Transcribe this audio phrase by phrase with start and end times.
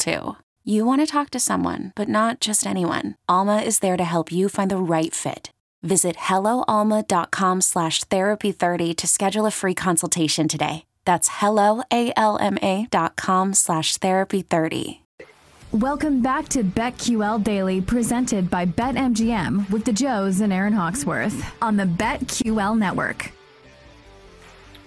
[0.00, 0.36] too.
[0.64, 3.14] You want to talk to someone, but not just anyone.
[3.28, 5.50] Alma is there to help you find the right fit.
[5.82, 10.84] Visit helloalma.com slash therapy30 to schedule a free consultation today.
[11.04, 15.00] That's helloalma.com slash therapy30.
[15.72, 21.76] Welcome back to BetQL Daily, presented by BetMGM with the Joes and Aaron Hawksworth on
[21.76, 23.30] the BetQL Network.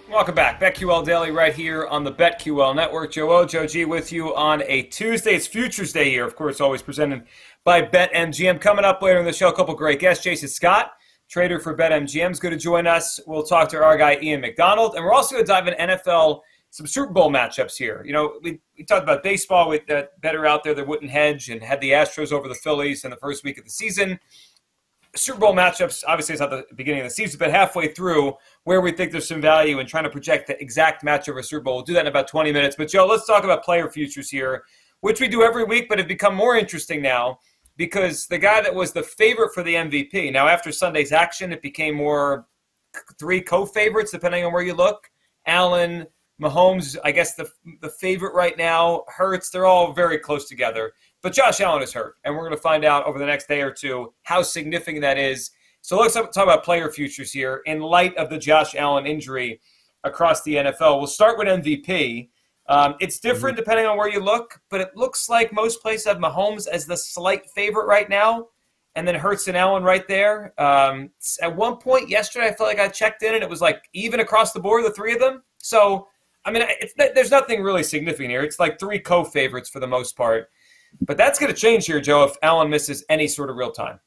[0.09, 0.59] Welcome back.
[0.59, 3.13] BetQL Daily right here on the BetQL Network.
[3.13, 5.33] Joe O, Joe G with you on a Tuesday.
[5.33, 7.23] It's Futures Day here, of course, always presented
[7.63, 8.59] by BetMGM.
[8.59, 10.23] Coming up later in the show, a couple great guests.
[10.23, 10.91] Jason Scott,
[11.29, 13.19] trader for BetMGM, is going to join us.
[13.25, 14.95] We'll talk to our guy, Ian McDonald.
[14.95, 18.03] And we're also going to dive in NFL, some Super Bowl matchups here.
[18.05, 21.49] You know, we, we talked about baseball with that better out there that wouldn't hedge
[21.49, 24.19] and had the Astros over the Phillies in the first week of the season.
[25.15, 28.33] Super Bowl matchups, obviously, it's not the beginning of the season, but halfway through,
[28.63, 31.43] where we think there's some value in trying to project the exact matchup of a
[31.43, 31.75] Super Bowl.
[31.75, 32.75] We'll do that in about 20 minutes.
[32.75, 34.63] But, Joe, let's talk about player futures here,
[35.01, 37.39] which we do every week, but have become more interesting now
[37.77, 41.61] because the guy that was the favorite for the MVP, now after Sunday's action, it
[41.61, 42.47] became more
[43.19, 45.09] three co favorites, depending on where you look.
[45.45, 46.07] Allen,
[46.41, 47.49] Mahomes, I guess the,
[47.81, 50.93] the favorite right now, Hurts, they're all very close together.
[51.23, 53.61] But Josh Allen is hurt, and we're going to find out over the next day
[53.61, 55.51] or two how significant that is.
[55.81, 59.61] So let's talk about player futures here in light of the Josh Allen injury
[60.03, 60.97] across the NFL.
[60.97, 62.29] We'll start with MVP.
[62.67, 63.63] Um, it's different Mm-hmm.
[63.63, 66.97] depending on where you look, but it looks like most places have Mahomes as the
[66.97, 68.47] slight favorite right now,
[68.95, 70.53] and then Hurts and Allen right there.
[70.61, 71.09] Um,
[71.41, 74.19] at one point yesterday, I felt like I checked in and it was like even
[74.19, 75.41] across the board, the three of them.
[75.57, 76.07] So,
[76.45, 78.43] I mean, it's, there's nothing really significant here.
[78.43, 80.49] It's like three co favorites for the most part.
[81.01, 83.99] But that's going to change here, Joe, if Allen misses any sort of real time.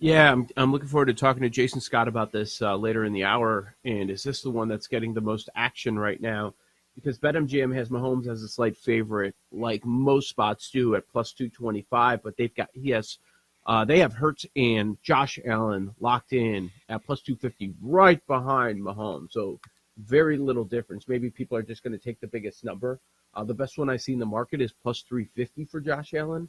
[0.00, 3.12] Yeah, I'm, I'm looking forward to talking to Jason Scott about this uh, later in
[3.12, 3.74] the hour.
[3.84, 6.54] And is this the one that's getting the most action right now?
[6.94, 12.22] Because BetMGM has Mahomes as a slight favorite, like most spots do at plus 225,
[12.22, 13.18] but they've got he has
[13.66, 19.32] uh, they have Hurts and Josh Allen locked in at plus 250, right behind Mahomes.
[19.32, 19.60] So
[19.98, 21.06] very little difference.
[21.06, 22.98] Maybe people are just going to take the biggest number.
[23.34, 26.48] Uh, the best one I see in the market is plus 350 for Josh Allen.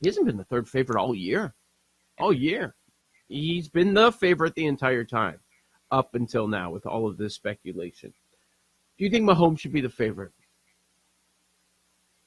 [0.00, 1.54] He hasn't been the third favorite all year
[2.18, 2.74] all year.
[3.28, 5.40] He's been the favorite the entire time
[5.90, 8.12] up until now with all of this speculation.
[8.98, 10.32] Do you think Mahomes should be the favorite?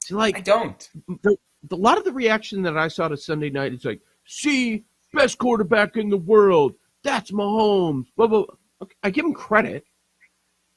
[0.04, 0.88] See, like I don't.
[1.22, 1.36] The,
[1.68, 4.84] the, a lot of the reaction that I saw to Sunday night is like, see,
[5.12, 6.74] best quarterback in the world.
[7.02, 8.06] That's Mahomes.
[8.16, 8.44] Blah, blah.
[8.82, 9.84] Okay, I give him credit.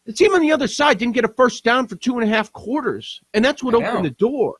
[0.05, 2.33] The team on the other side didn't get a first down for two and a
[2.33, 4.09] half quarters, and that's what I opened know.
[4.09, 4.57] the door.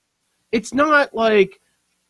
[0.51, 1.59] It's not like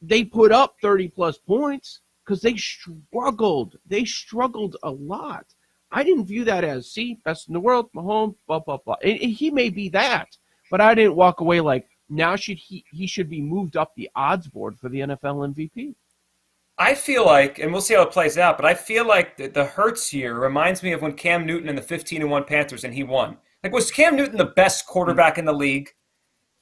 [0.02, 3.78] they put up 30 plus points because they struggled.
[3.88, 5.46] They struggled a lot.
[5.92, 8.96] I didn't view that as, see, best in the world, Mahomes, blah, blah, blah.
[9.04, 10.30] And, he may be that,
[10.70, 14.10] but I didn't walk away like, now should he, he should be moved up the
[14.16, 15.96] odds board for the NFL MVP.
[16.82, 19.46] I feel like, and we'll see how it plays out, but I feel like the,
[19.46, 22.84] the Hurts here reminds me of when Cam Newton in the 15 and 1 Panthers
[22.84, 23.38] and he won.
[23.64, 25.92] Like, was Cam Newton the best quarterback in the league?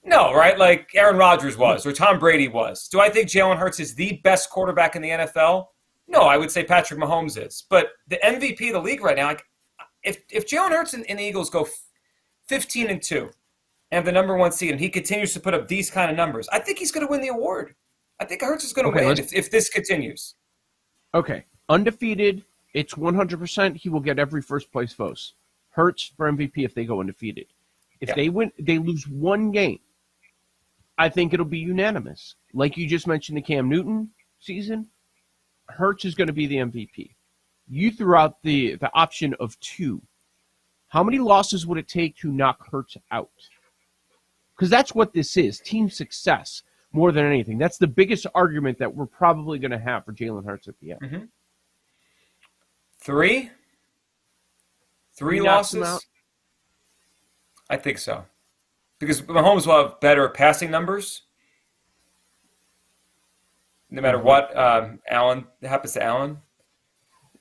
[0.04, 0.60] No, right?
[0.60, 2.90] Like Aaron Rodgers was or Tom Brady was.
[2.90, 5.68] Do I think Jalen Hurts is the best quarterback in the NFL?
[6.10, 7.64] No, I would say Patrick Mahomes is.
[7.70, 9.46] But the MVP of the league right now, like,
[10.04, 11.66] if, if Jalen Hurts and, and the Eagles go
[12.50, 13.30] 15 and 2
[13.92, 16.50] and the number one seed and he continues to put up these kind of numbers,
[16.52, 17.76] I think he's going to win the award.
[18.20, 20.36] I think Hurts is going to Okay, win if, if this continues.
[21.14, 22.44] Okay, undefeated,
[22.74, 23.76] it's 100%.
[23.78, 25.32] He will get every first place vote.
[25.72, 27.48] Hurts for MVP if they go undefeated.
[28.02, 28.16] If Yeah.
[28.16, 29.80] they win, they lose one game.
[30.98, 32.36] I think it'll be unanimous.
[32.54, 34.88] Like you just mentioned, the Cam Newton season,
[35.70, 37.16] Hurts is going to be the MVP.
[37.70, 40.02] You threw out the the option of two.
[40.90, 43.30] How many losses would it take to knock Hurts out?
[44.56, 47.58] because that's what this is team success more than anything.
[47.58, 50.92] That's the biggest argument that we're probably going to have for Jalen Hurts at the
[50.92, 51.02] end.
[51.02, 51.24] Mm-hmm.
[53.00, 53.52] Three?
[55.14, 56.08] Three, losses?
[57.70, 58.26] I think so.
[59.00, 61.24] Because Mahomes will have better passing numbers.
[63.90, 64.28] No matter mm-hmm.
[64.28, 66.38] what um, Allen happens to Allen.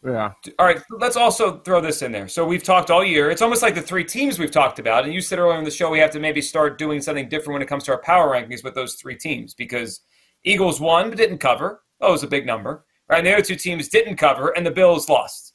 [0.05, 0.33] Yeah.
[0.59, 0.81] All right.
[0.91, 2.29] Let's also throw this in there.
[2.29, 3.31] So we've talked all year.
[3.31, 5.05] It's almost like the three teams we've talked about.
[5.05, 7.55] And you said earlier in the show we have to maybe start doing something different
[7.55, 10.01] when it comes to our power rankings with those three teams because
[10.45, 11.83] Eagles won but didn't cover.
[12.01, 12.85] That was a big number.
[13.09, 13.19] Right.
[13.19, 15.55] And the other two teams didn't cover, and the Bills lost.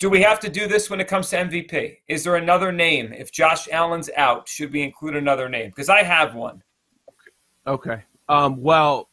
[0.00, 1.98] Do we have to do this when it comes to MVP?
[2.08, 3.12] Is there another name?
[3.12, 5.68] If Josh Allen's out, should we include another name?
[5.68, 6.62] Because I have one.
[7.66, 8.02] Okay.
[8.28, 9.09] Um, well,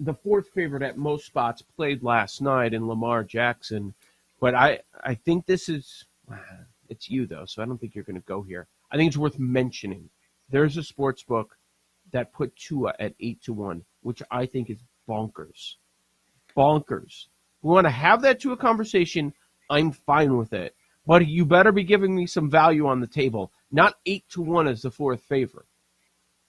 [0.00, 3.94] the fourth favorite at most spots played last night in Lamar Jackson,
[4.40, 6.04] but I I think this is
[6.88, 8.66] it's you though, so I don't think you're going to go here.
[8.90, 10.08] I think it's worth mentioning.
[10.50, 11.56] There's a sports book
[12.12, 14.78] that put Tua at eight to one, which I think is
[15.08, 15.74] bonkers,
[16.56, 17.26] bonkers.
[17.62, 19.34] We want to have that to a conversation.
[19.68, 20.74] I'm fine with it,
[21.06, 24.68] but you better be giving me some value on the table, not eight to one
[24.68, 25.66] as the fourth favorite.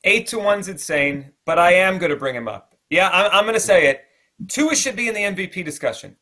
[0.05, 2.68] Eight to one's insane, but I am going to bring him up.
[2.89, 4.05] Yeah, I'm, I'm going to say it.
[4.47, 6.15] Tua should be in the MVP discussion.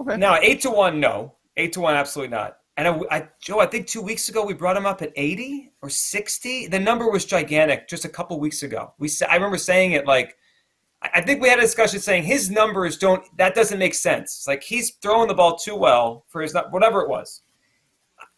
[0.00, 0.16] Okay.
[0.16, 1.34] Now, eight to one, no.
[1.56, 2.58] Eight to one, absolutely not.
[2.76, 5.72] And I, I, Joe, I think two weeks ago we brought him up at 80
[5.80, 6.66] or 60.
[6.68, 8.94] The number was gigantic just a couple weeks ago.
[8.98, 10.36] We, I remember saying it like,
[11.12, 13.24] I think we had a discussion saying his numbers don't.
[13.36, 14.38] That doesn't make sense.
[14.38, 17.42] It's like he's throwing the ball too well for his whatever it was.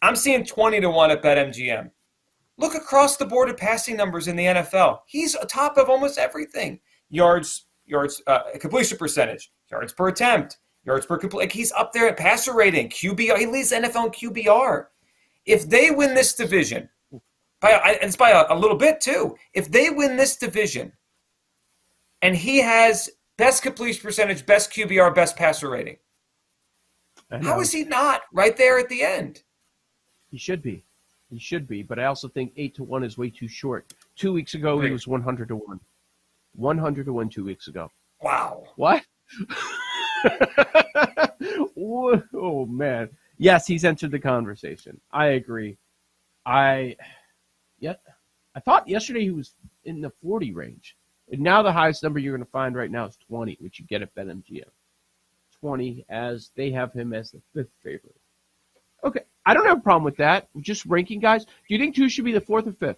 [0.01, 1.89] I'm seeing 20 to one at BetMGM.
[2.57, 4.99] Look across the board at passing numbers in the NFL.
[5.05, 11.17] He's atop of almost everything yards, yards, uh, completion percentage, yards per attempt, yards per
[11.17, 11.43] complete.
[11.43, 13.37] Like he's up there at passer rating, QBR.
[13.37, 14.85] He leads NFL in QBR.
[15.45, 16.89] If they win this division,
[17.59, 19.35] by and it's by a, a little bit too.
[19.53, 20.91] If they win this division,
[22.21, 25.97] and he has best completion percentage, best QBR, best passer rating,
[27.41, 29.43] how is he not right there at the end?
[30.29, 30.83] He should be.
[31.29, 33.93] He should be, but I also think eight to one is way too short.
[34.15, 35.79] Two weeks ago, he was one hundred to one.
[36.57, 37.89] 100 to 1 Tua weeks ago.
[38.21, 38.65] Wow.
[38.75, 39.03] What?
[41.77, 43.09] oh, man.
[43.37, 44.99] Yes, he's entered the conversation.
[45.11, 45.77] I agree.
[46.45, 46.97] I,
[47.79, 47.93] yeah,
[48.55, 49.53] I thought yesterday he was
[49.85, 50.97] in the 40 range.
[51.31, 53.85] And now the highest number you're going to find right now is 20, which you
[53.85, 54.63] get at BetMGM.
[55.59, 58.15] 20 as they have him as the fifth favorite.
[59.03, 60.47] Okay, I don't have a problem with that.
[60.61, 61.45] Just ranking guys.
[61.45, 62.97] Do you think two should be the fourth or fifth?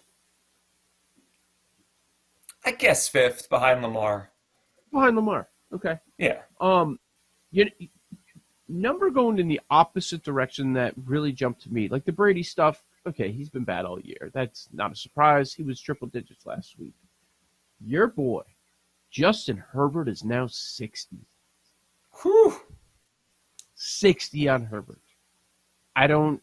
[2.64, 4.30] I guess fifth behind Lamar.
[4.92, 5.48] Behind Lamar.
[5.72, 5.98] Okay.
[6.18, 6.40] Yeah.
[6.60, 6.98] Um,
[7.50, 7.66] you
[8.68, 12.84] number going in the opposite direction that really jumped to me, like the Brady stuff.
[13.06, 14.30] Okay, he's been bad all year.
[14.34, 15.54] That's not a surprise.
[15.54, 16.94] He was triple digits last week.
[17.84, 18.42] Your boy,
[19.10, 21.16] Justin Herbert, is now sixty.
[22.22, 22.54] Whew.
[23.74, 25.00] Sixty on Herbert.
[25.96, 26.42] I don't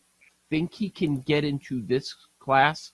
[0.49, 2.91] think he can get into this class.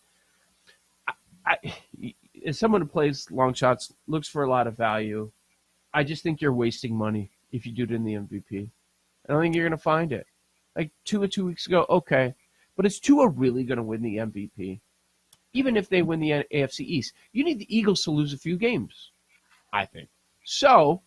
[1.07, 1.13] I,
[1.45, 5.31] I, as someone who plays long shots, looks for a lot of value,
[5.93, 8.69] I just think you're wasting money if you do it in the MVP.
[9.27, 10.25] I don't think you're going to find it.
[10.75, 12.33] Like two or two weeks ago, okay,
[12.75, 14.79] but is Tua really going to win the MVP?
[15.53, 18.57] Even if they win the AFC East, you need the Eagles to lose a few
[18.57, 19.11] games.
[19.71, 20.09] I think
[20.43, 21.01] so.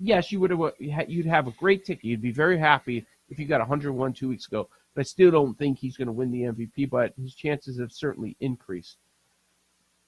[0.00, 0.72] Yes, you would have.
[1.08, 2.04] You'd have a great ticket.
[2.04, 4.68] You'd be very happy if you got 101 two weeks ago.
[4.94, 6.90] But I still don't think he's going to win the MVP.
[6.90, 8.96] But his chances have certainly increased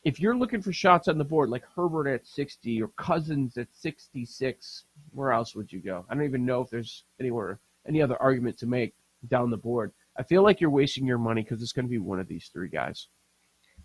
[0.04, 3.68] if you're looking for shots on the board like Herbert at 60 or Cousins at
[3.72, 6.06] 66, where else would you go?
[6.08, 8.94] I don't even know if there's anywhere any other argument to make
[9.28, 9.92] down the board.
[10.18, 12.50] I feel like you're wasting your money because it's going to be one of these
[12.52, 13.08] three guys.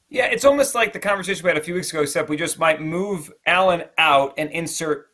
[0.10, 2.60] Yeah, it's almost like the conversation we had a few weeks ago, except we just
[2.60, 5.08] might move Allen out and insert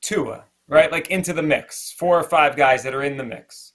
[0.00, 0.90] Tua, right?
[0.90, 1.92] Like into the mix.
[1.92, 3.72] Four or five guys that are in the mix.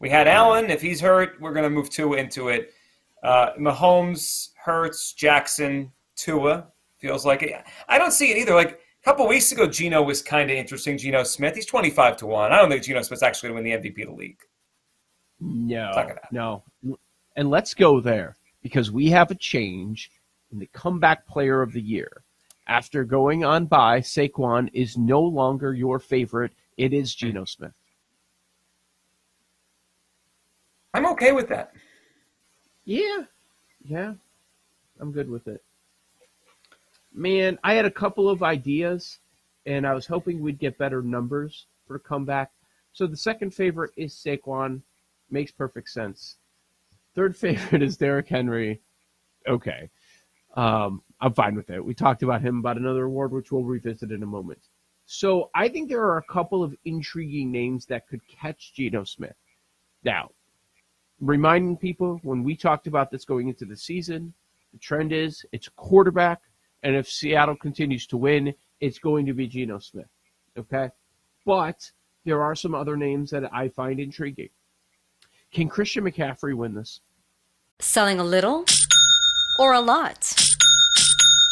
[0.00, 0.70] We had Allen.
[0.70, 2.72] If he's hurt, we're going to move Tua into it.
[3.22, 5.92] Uh, Mahomes, Hurts, Jackson,
[6.22, 7.52] Tua feels like it.
[7.88, 8.54] I don't see it either.
[8.54, 10.96] Like a couple weeks ago, Geno was kind of interesting.
[10.96, 12.52] Geno Smith, he's twenty five to one.
[12.52, 14.38] I don't think Geno Smith's actually going to win the MVP of the league.
[15.40, 15.92] No,
[16.30, 16.62] no.
[17.34, 20.12] And let's go there because we have a change
[20.52, 22.22] in the comeback player of the year.
[22.68, 26.52] After going on bye, Saquon is no longer your favorite.
[26.76, 27.46] It is Geno mm-hmm.
[27.46, 27.72] Smith.
[30.94, 31.72] I'm okay with that.
[32.84, 33.22] Yeah,
[33.84, 34.12] yeah,
[35.00, 35.64] I'm good with it
[37.14, 39.18] man, I had a couple of ideas,
[39.66, 42.50] and I was hoping we'd get better numbers for a comeback.
[42.92, 44.82] So the second favorite is Saquon.
[45.30, 46.36] Makes perfect sense.
[47.14, 48.80] Third favorite is Derrick Henry.
[49.48, 49.88] okay.
[50.54, 51.82] Um, I'm fine with it.
[51.82, 54.58] We talked about him about another award, which we'll revisit in a moment.
[55.06, 59.36] So I think there are a couple of intriguing names that could catch Geno Smith.
[60.04, 60.30] Now,
[61.20, 64.34] reminding people when we talked about this going into the season,
[64.72, 66.40] the trend is it's quarterback,
[66.82, 70.08] and if Seattle continues to win, it's going to be Geno Smith.
[70.58, 70.90] Okay?
[71.46, 71.90] But
[72.24, 74.50] there are some other names that I find intriguing.
[75.52, 77.00] Can Christian McCaffrey win this?
[77.80, 78.64] Selling a little
[79.58, 80.34] or a lot?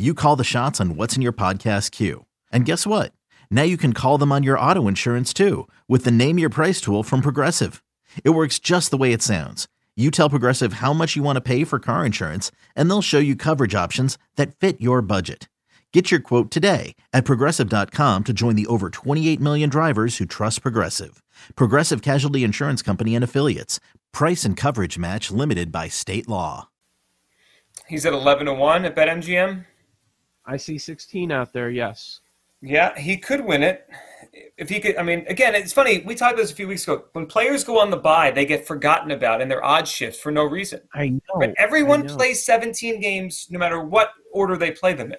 [0.00, 2.24] you call the shots on what's in your podcast queue.
[2.50, 3.12] And guess what?
[3.50, 6.80] Now you can call them on your auto insurance too with the Name Your Price
[6.80, 7.82] tool from Progressive.
[8.24, 9.68] It works just the way it sounds.
[9.96, 13.18] You tell Progressive how much you want to pay for car insurance, and they'll show
[13.18, 15.48] you coverage options that fit your budget.
[15.92, 20.62] Get your quote today at progressive.com to join the over 28 million drivers who trust
[20.62, 21.22] Progressive.
[21.56, 23.80] Progressive Casualty Insurance Company and Affiliates.
[24.12, 26.68] Price and coverage match limited by state law.
[27.86, 29.66] He's at 11 to 1 at BetMGM.
[30.46, 32.20] I see 16 out there, yes.
[32.62, 33.88] Yeah, he could win it.
[34.56, 36.02] If he could, I mean, again, it's funny.
[36.04, 37.04] We talked about this a few weeks ago.
[37.12, 40.30] When players go on the bye, they get forgotten about and their odds shift for
[40.30, 40.80] no reason.
[40.94, 41.20] I know.
[41.38, 42.16] But everyone I know.
[42.16, 45.18] plays 17 games no matter what order they play them in.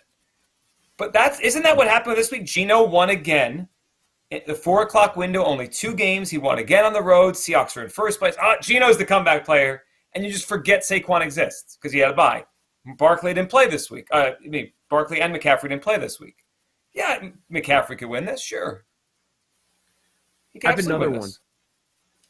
[0.98, 2.46] But that's isn't that what happened this week?
[2.46, 3.68] Geno won again.
[4.32, 6.30] At the four o'clock window, only two games.
[6.30, 7.34] He won again on the road.
[7.34, 8.36] Seahawks are in first place.
[8.40, 12.14] Ah, Geno's the comeback player, and you just forget Saquon exists because he had a
[12.14, 12.46] bye.
[12.98, 14.08] Barkley didn't play this week.
[14.12, 16.36] Uh, I mean, Barkley and McCaffrey didn't play this week.
[16.94, 18.84] Yeah, McCaffrey could win this, sure.
[20.64, 21.30] I have another one.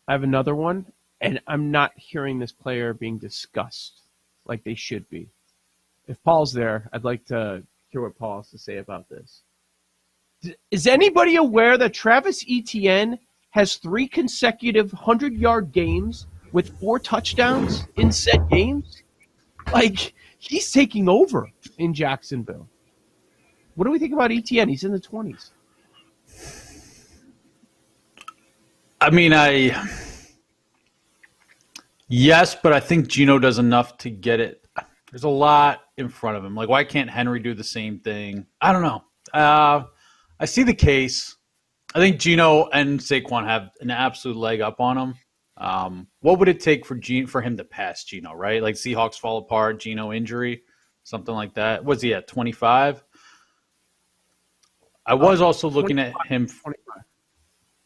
[0.07, 0.85] I have another one,
[1.19, 4.03] and I'm not hearing this player being discussed
[4.45, 5.27] like they should be.
[6.07, 9.41] If Paul's there, I'd like to hear what Paul has to say about this.
[10.69, 13.17] Is anybody aware that Travis Etienne
[13.51, 19.01] has three consecutive 100 yard games with four touchdowns in said games?
[19.73, 22.67] Like, he's taking over in Jacksonville.
[23.75, 24.67] What do we think about Etienne?
[24.67, 25.51] He's in the 20s.
[28.99, 29.87] I mean, I
[32.07, 34.63] yes, but I think Geno does enough to get it.
[35.11, 36.55] There's a lot in front of him.
[36.55, 38.45] Like, why can't Henry do the same thing?
[38.61, 39.03] I don't know.
[39.33, 39.83] Uh,
[40.39, 41.35] I see the case.
[41.93, 45.15] I think Geno and Saquon have an absolute leg up on him.
[45.61, 48.33] Um, what would it take for Geno, for him to pass Geno?
[48.33, 50.63] Right, like Seahawks fall apart, Geno injury,
[51.03, 51.85] something like that.
[51.85, 53.03] Was he at 25?
[55.05, 56.73] I was also looking at him 25.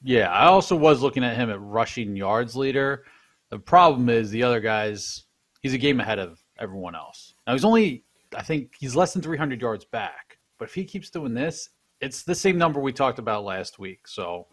[0.03, 3.03] yeah, I also was looking at him at rushing yards leader.
[3.49, 5.25] The problem is the other guys,
[5.61, 7.33] he's a game ahead of everyone else.
[7.45, 8.05] Now he's only,
[8.35, 10.37] I think he's less than 300 yards back.
[10.57, 14.07] But if he keeps doing this, it's the same number we talked about last week.
[14.07, 14.47] So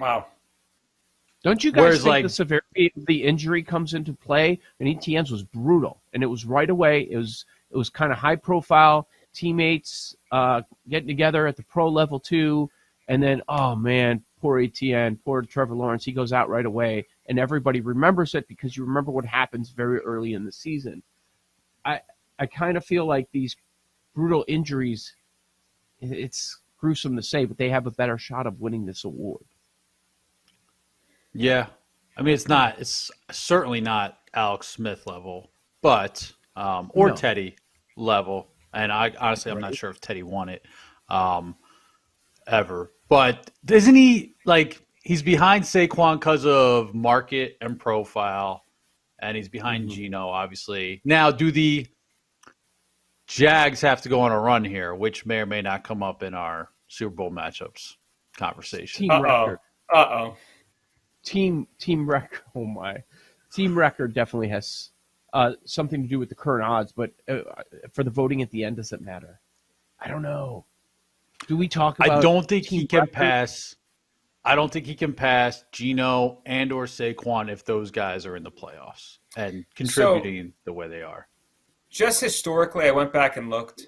[0.00, 0.26] Wow.
[1.44, 4.58] Don't you guys Whereas, think like- the severity of the injury comes into play?
[4.80, 7.08] And Etienne's was brutal, and it was right away.
[7.10, 11.88] It was it was kind of high profile teammates uh, getting together at the pro
[11.88, 12.68] level too,
[13.08, 17.38] and then oh man, poor Etienne, poor Trevor Lawrence, he goes out right away, and
[17.38, 21.02] everybody remembers it because you remember what happens very early in the season.
[21.84, 22.00] I
[22.38, 23.56] I kind of feel like these
[24.14, 25.14] brutal injuries.
[26.00, 29.44] It's gruesome to say, but they have a better shot of winning this award.
[31.38, 31.66] Yeah,
[32.16, 35.50] I mean it's not, it's certainly not Alex Smith level,
[35.82, 37.14] but um, or No.
[37.14, 37.56] Teddy
[37.96, 38.48] level.
[38.74, 40.66] And I honestly, I'm not sure if Teddy won it
[41.08, 41.56] um,
[42.46, 42.92] ever.
[43.08, 48.64] But isn't he like he's behind Saquon because of market and profile,
[49.20, 49.94] and he's behind mm-hmm.
[49.94, 51.00] Geno, obviously.
[51.04, 51.86] Now, do the
[53.26, 56.22] Jags have to go on a run here, which may or may not come up
[56.22, 57.94] in our Super Bowl matchups
[58.36, 59.10] conversation?
[59.10, 59.56] Uh-oh.
[59.92, 60.36] Uh oh.
[61.24, 62.40] Team team record.
[62.54, 63.02] Oh my.
[63.52, 64.90] Team record definitely has
[65.32, 67.40] uh, something to do with the current odds, but uh,
[67.92, 69.40] for the voting at the end, does it matter?
[70.00, 70.64] I don't know.
[71.46, 72.18] Do we talk about?
[72.18, 73.12] I don't think he can record?
[73.12, 73.76] pass.
[74.44, 78.42] I don't think he can pass Geno and or Saquon if those guys are in
[78.42, 81.28] the playoffs and contributing so, the way they are.
[81.90, 83.86] Just historically, I went back and looked.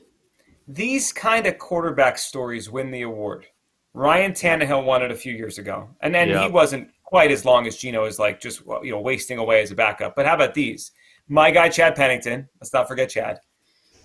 [0.68, 3.46] These kind of quarterback stories win the award.
[3.92, 6.42] Ryan Tannehill won it a few years ago, and then yep.
[6.42, 9.72] he wasn't quite as long as Geno is like just you know wasting away as
[9.72, 10.14] a backup.
[10.14, 10.92] But how about these?
[11.26, 12.48] My guy Chad Pennington.
[12.60, 13.40] Let's not forget Chad.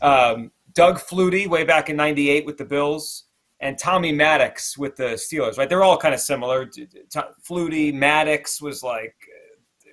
[0.01, 3.25] Um, Doug Flutie way back in '98 with the Bills
[3.59, 5.69] and Tommy Maddox with the Steelers, right?
[5.69, 6.65] They're all kind of similar.
[7.47, 9.15] Flutie, Maddox was like,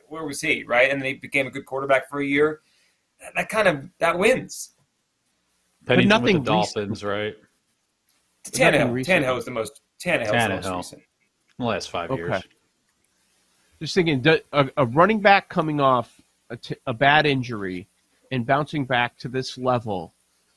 [0.08, 0.90] where was he, right?
[0.90, 2.62] And then he became a good quarterback for a year.
[3.36, 4.74] That kind of that wins.
[5.84, 7.34] Pennington but nothing with the Dolphins, right?
[8.48, 9.04] Tannehill.
[9.04, 10.32] Tannehill is the most Tannehill.
[10.32, 10.62] Tannehill.
[10.62, 11.02] The most recent.
[11.58, 12.22] The last five okay.
[12.22, 12.42] years.
[13.82, 16.20] Just thinking, a, a running back coming off
[16.50, 17.88] a, t- a bad injury
[18.30, 20.14] and bouncing back to this level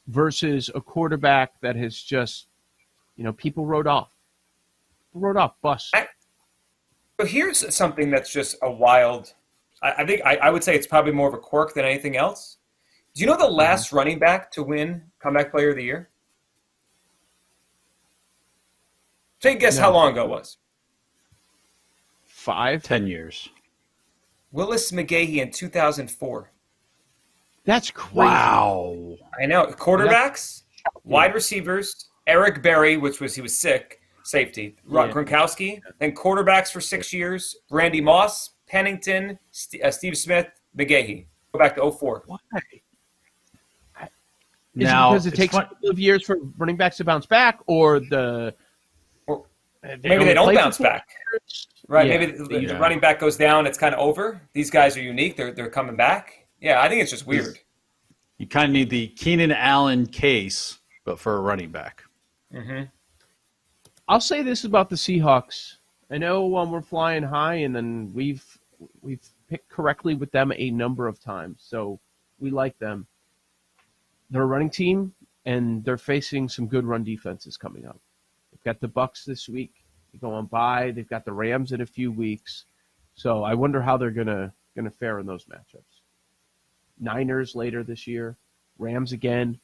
[0.08, 2.46] versus a quarterback that has just
[3.16, 4.10] you know, people wrote off.
[5.14, 5.92] wrote off, bus.
[7.20, 9.34] so here's something that's just a wild.
[9.82, 12.18] I, I think I, I, would say it's probably more of a quirk than anything
[12.18, 12.58] else.
[13.14, 13.96] Do you know the last mm-hmm.
[13.98, 16.10] running back to win comeback player of the year?
[19.40, 19.84] Take a guess no.
[19.84, 20.58] how long ago it was.
[22.46, 23.50] Five, ten years.
[24.52, 26.52] Willis McGahee in 2004.
[27.64, 28.16] That's crazy.
[28.20, 29.16] Wow.
[29.42, 29.66] I know.
[29.66, 30.62] Quarterbacks,
[31.04, 34.76] wide receivers, Eric Berry, which was he was sick, safety.
[34.88, 35.08] Yeah.
[35.08, 37.56] Gronkowski, then quarterbacks for six years.
[37.72, 41.26] Randy Moss, Pennington, St- uh, Steve Smith, McGahee.
[41.52, 42.26] Go back to 04.
[42.28, 42.38] Why?
[44.04, 44.10] Is
[44.76, 47.26] now, it because it takes fun- a couple of years for running backs to bounce
[47.26, 48.54] back, or the
[49.26, 49.46] or
[50.04, 51.08] maybe they don't bounce back,
[51.88, 52.08] right?
[52.08, 52.18] Yeah.
[52.18, 52.68] Maybe the, yeah.
[52.74, 53.66] the, running back goes down.
[53.66, 54.42] It's kind of over.
[54.54, 55.36] These guys are unique.
[55.36, 56.48] They're they're coming back.
[56.60, 57.60] Yeah, I think it's just weird.
[58.38, 62.04] You kind of need the Keenan Allen case, but for a running back.
[62.54, 62.84] Mm-hmm.
[64.08, 65.78] I'll say this about the Seahawks.
[66.12, 68.44] I know um, we're flying high, and then we've
[69.02, 72.00] we've picked correctly with them a number of times, so
[72.40, 73.08] we like them.
[74.30, 75.14] They're a running team,
[75.46, 78.00] and they're facing some good run defenses coming up.
[78.52, 79.85] They've got the Bucs this week.
[80.16, 80.92] They go on bye.
[80.92, 82.66] They've got the Rams in a few weeks,
[83.16, 86.02] so I wonder how they're gonna gonna fare in those matchups.
[87.00, 88.38] Niners later this year,
[88.80, 89.60] Rams again.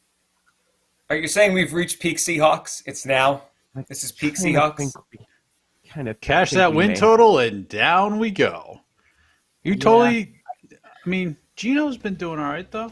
[1.09, 2.83] Are you saying we've reached peak Seahawks?
[2.85, 3.43] It's now.
[3.87, 4.93] This is peak Seahawks.
[5.87, 6.95] Kind of cash that win may.
[6.95, 8.81] total and down we go.
[9.63, 9.79] You yeah.
[9.79, 10.35] totally.
[10.73, 12.91] I mean, Geno's been doing all right though.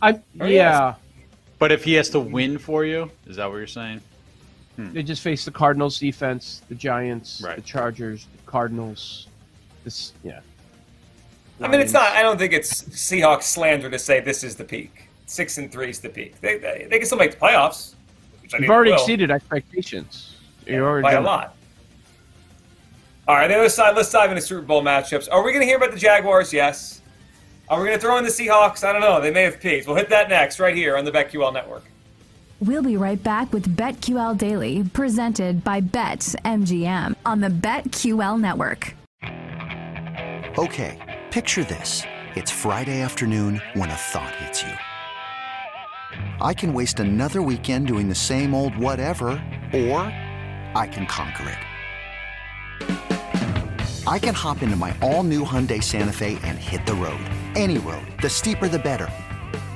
[0.00, 0.94] I oh, yeah.
[1.58, 4.00] But if he has to win for you, is that what you're saying?
[4.86, 4.92] Hmm.
[4.92, 7.56] They just face the Cardinals defense, the Giants, right.
[7.56, 9.28] the Chargers, the Cardinals.
[9.84, 10.40] This yeah.
[11.60, 12.12] I mean, it's not.
[12.12, 15.90] I don't think it's Seahawks slander to say this is the peak six and three
[15.90, 16.40] is the peak.
[16.40, 17.94] They, they, they can still make the playoffs.
[18.42, 20.36] Which You've already exceeded expectations.
[20.66, 21.56] Yeah, by a lot.
[23.28, 23.96] All right, the other side.
[23.96, 25.28] Let's dive into Super Bowl matchups.
[25.30, 26.52] Are we going to hear about the Jaguars?
[26.52, 27.00] Yes.
[27.68, 28.82] Are we going to throw in the Seahawks?
[28.82, 29.20] I don't know.
[29.20, 29.86] They may have peaked.
[29.86, 31.84] We'll hit that next, right here on the BetQL Network.
[32.62, 38.94] We'll be right back with BetQL Daily, presented by BetMGM on the BetQL Network.
[40.58, 40.98] Okay,
[41.30, 42.02] picture this:
[42.34, 44.76] it's Friday afternoon when a thought hits you.
[46.42, 49.42] I can waste another weekend doing the same old whatever,
[49.72, 50.02] or
[50.74, 51.58] I can conquer it.
[54.06, 57.24] I can hop into my all new Hyundai Santa Fe and hit the road.
[57.56, 58.06] Any road.
[58.20, 59.08] The steeper, the better.